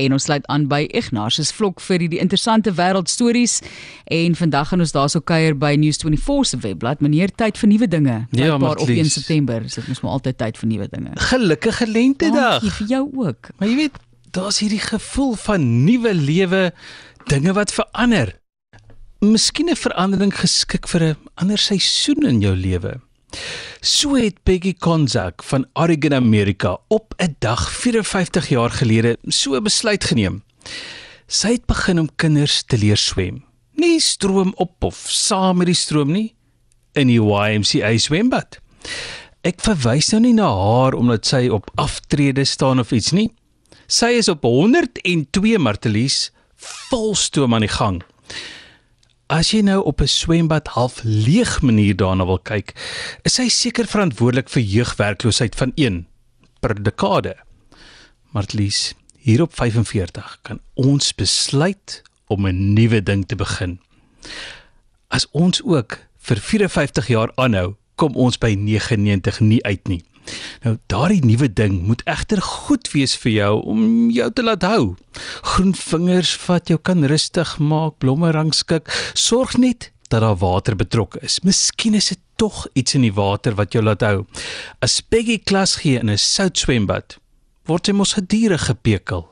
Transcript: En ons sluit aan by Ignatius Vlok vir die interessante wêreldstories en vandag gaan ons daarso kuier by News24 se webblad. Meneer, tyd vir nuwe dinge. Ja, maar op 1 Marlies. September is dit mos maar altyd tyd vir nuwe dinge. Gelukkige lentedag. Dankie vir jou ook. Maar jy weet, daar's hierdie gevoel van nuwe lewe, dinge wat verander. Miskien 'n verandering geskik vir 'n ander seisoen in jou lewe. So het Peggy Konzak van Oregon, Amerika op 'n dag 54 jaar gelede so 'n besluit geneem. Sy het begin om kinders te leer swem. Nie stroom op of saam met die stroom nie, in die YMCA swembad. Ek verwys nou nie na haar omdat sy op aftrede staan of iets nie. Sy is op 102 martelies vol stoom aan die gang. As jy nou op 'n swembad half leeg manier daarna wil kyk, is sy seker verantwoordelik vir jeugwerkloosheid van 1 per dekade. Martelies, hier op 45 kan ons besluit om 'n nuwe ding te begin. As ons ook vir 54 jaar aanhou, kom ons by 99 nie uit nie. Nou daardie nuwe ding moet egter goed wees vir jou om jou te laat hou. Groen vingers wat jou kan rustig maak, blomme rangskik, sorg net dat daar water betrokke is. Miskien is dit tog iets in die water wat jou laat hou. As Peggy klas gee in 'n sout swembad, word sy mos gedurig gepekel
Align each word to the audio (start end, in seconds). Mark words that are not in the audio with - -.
En 0.00 0.12
ons 0.16 0.22
sluit 0.22 0.46
aan 0.46 0.64
by 0.70 0.86
Ignatius 0.96 1.52
Vlok 1.52 1.80
vir 1.84 2.00
die 2.08 2.20
interessante 2.22 2.72
wêreldstories 2.78 3.58
en 4.08 4.36
vandag 4.38 4.70
gaan 4.70 4.84
ons 4.84 4.94
daarso 4.96 5.20
kuier 5.20 5.56
by 5.60 5.74
News24 5.80 6.48
se 6.52 6.60
webblad. 6.64 7.02
Meneer, 7.04 7.32
tyd 7.36 7.60
vir 7.60 7.68
nuwe 7.74 7.88
dinge. 7.90 8.16
Ja, 8.36 8.56
maar 8.56 8.80
op 8.80 8.88
1 8.88 8.96
Marlies. 8.96 9.18
September 9.18 9.66
is 9.66 9.76
dit 9.76 9.88
mos 9.90 10.00
maar 10.04 10.16
altyd 10.16 10.38
tyd 10.40 10.60
vir 10.60 10.70
nuwe 10.72 10.88
dinge. 10.94 11.12
Gelukkige 11.30 11.88
lentedag. 11.90 12.60
Dankie 12.60 12.76
vir 12.78 12.92
jou 12.94 13.02
ook. 13.26 13.52
Maar 13.58 13.68
jy 13.68 13.76
weet, 13.84 14.00
daar's 14.36 14.62
hierdie 14.64 14.82
gevoel 14.82 15.34
van 15.44 15.68
nuwe 15.84 16.14
lewe, 16.14 16.62
dinge 17.28 17.52
wat 17.58 17.74
verander. 17.76 18.38
Miskien 19.20 19.68
'n 19.68 19.76
verandering 19.76 20.32
geskik 20.32 20.88
vir 20.88 21.02
'n 21.12 21.16
ander 21.34 21.58
seisoen 21.58 22.24
in 22.24 22.40
jou 22.40 22.56
lewe. 22.56 23.00
So 23.80 24.12
het 24.12 24.42
Peggy 24.44 24.74
Konzak 24.76 25.40
van 25.42 25.64
Oregon, 25.72 26.14
Amerika 26.14 26.78
op 26.88 27.14
'n 27.16 27.36
dag 27.38 27.72
54 27.72 28.48
jaar 28.48 28.70
gelede 28.70 29.16
so 29.22 29.56
'n 29.56 29.62
besluit 29.62 30.04
geneem. 30.04 30.42
Sy 31.26 31.52
het 31.52 31.66
begin 31.66 32.00
om 32.00 32.14
kinders 32.16 32.62
te 32.62 32.78
leer 32.78 32.96
swem. 32.96 33.44
Nie 33.74 34.00
stroom 34.00 34.52
op 34.56 34.84
of 34.84 35.06
saam 35.08 35.56
met 35.56 35.66
die 35.66 35.74
stroom 35.74 36.12
nie, 36.12 36.34
in 36.92 37.06
die 37.06 37.20
YMCA 37.20 37.98
swembad. 37.98 38.58
Ek 39.40 39.60
verwys 39.60 40.08
nou 40.08 40.20
nie 40.20 40.34
na 40.34 40.48
haar 40.48 40.94
omdat 40.94 41.26
sy 41.26 41.48
op 41.48 41.70
aftrede 41.74 42.44
staan 42.44 42.78
of 42.78 42.92
iets 42.92 43.10
nie. 43.10 43.30
Sy 43.86 44.06
is 44.06 44.28
op 44.28 44.42
102 44.42 45.58
martelies 45.58 46.30
vol 46.90 47.14
stoom 47.14 47.54
aan 47.54 47.60
die 47.60 47.76
gang. 47.76 48.02
As 49.30 49.52
jy 49.54 49.60
nou 49.62 49.78
op 49.86 50.00
'n 50.02 50.10
swembad 50.10 50.66
half 50.74 51.00
leeg 51.04 51.62
manier 51.62 51.94
daarna 51.96 52.26
wil 52.26 52.38
kyk, 52.42 52.74
is 53.22 53.34
sy 53.34 53.48
seker 53.48 53.86
verantwoordelik 53.86 54.48
vir 54.50 54.62
jeugwerkloosheid 54.62 55.54
van 55.54 55.72
1 55.74 56.06
per 56.60 56.82
dekade. 56.82 57.36
Martelies, 58.34 58.94
hier 59.18 59.42
op 59.42 59.54
45 59.54 60.38
kan 60.42 60.58
ons 60.74 61.14
besluit 61.14 62.02
om 62.26 62.46
'n 62.46 62.72
nuwe 62.74 63.02
ding 63.02 63.26
te 63.26 63.36
begin. 63.36 63.78
As 65.08 65.26
ons 65.30 65.62
ook 65.62 65.98
vir 66.18 66.36
54 66.36 67.06
jaar 67.06 67.30
aanhou, 67.34 67.74
kom 67.94 68.16
ons 68.16 68.38
by 68.38 68.54
99 68.54 69.40
nie 69.40 69.62
uit 69.62 69.88
nie. 69.88 70.02
Nou 70.60 70.74
daardie 70.92 71.22
nuwe 71.24 71.48
ding 71.48 71.78
moet 71.88 72.02
egter 72.04 72.42
goed 72.44 72.90
wees 72.92 73.14
vir 73.22 73.32
jou 73.32 73.52
om 73.72 74.10
jou 74.12 74.26
te 74.36 74.44
laat 74.44 74.66
hou. 74.68 74.82
Groen 75.54 75.72
vingers 75.72 76.34
wat 76.44 76.68
jou 76.68 76.76
kan 76.76 77.06
rustig 77.08 77.54
maak, 77.58 77.96
blomme 78.04 78.28
rangskik, 78.36 78.92
sorg 79.16 79.56
net 79.56 79.88
dat 80.12 80.20
daar 80.20 80.36
water 80.36 80.76
betrokke 80.76 81.22
is. 81.24 81.38
Miskien 81.46 81.96
is 81.96 82.10
dit 82.12 82.20
tog 82.36 82.66
iets 82.76 82.98
in 82.98 83.06
die 83.06 83.14
water 83.14 83.56
wat 83.56 83.72
jou 83.72 83.84
laat 83.84 84.04
hou. 84.04 84.26
As 84.84 85.00
Peggy 85.00 85.38
klas 85.38 85.78
gee 85.80 85.96
in 85.96 86.10
'n 86.10 86.18
sout 86.18 86.58
swembad, 86.58 87.16
word 87.64 87.86
sy 87.86 87.92
mos 87.92 88.12
gedurig 88.12 88.66
gepekel 88.66 89.29